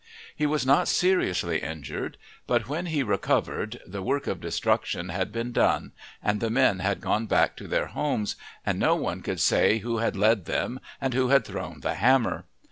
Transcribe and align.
He 0.35 0.47
was 0.47 0.65
not 0.65 0.87
seriously 0.87 1.59
injured, 1.59 2.17
but 2.47 2.67
when 2.67 2.87
he 2.87 3.03
recovered 3.03 3.79
the 3.85 4.01
work 4.01 4.25
of 4.25 4.41
destruction 4.41 5.09
had 5.09 5.31
been 5.31 5.51
done 5.51 5.91
and 6.23 6.39
the 6.41 6.49
men 6.49 6.79
had 6.79 7.01
gone 7.01 7.27
back 7.27 7.55
to 7.57 7.67
their 7.67 7.85
homes, 7.85 8.35
and 8.65 8.79
no 8.79 8.95
one 8.95 9.21
could 9.21 9.39
say 9.39 9.77
who 9.77 9.99
had 9.99 10.15
led 10.15 10.45
them 10.45 10.79
and 10.99 11.13
who 11.13 11.27
had 11.27 11.45
thrown 11.45 11.81
the 11.81 11.93
hammer. 11.93 12.45